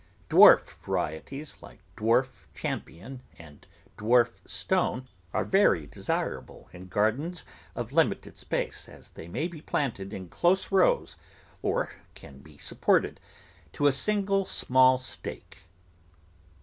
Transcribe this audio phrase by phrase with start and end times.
[0.31, 3.67] Dwarf varieties, like Dwarf Champion and
[3.99, 10.11] Dwarf Stone are very desirable in gardens of limited space, as they maj^ be planted
[10.11, 11.17] in close rows
[11.61, 13.19] or can be supported
[13.73, 15.67] to a single small stake.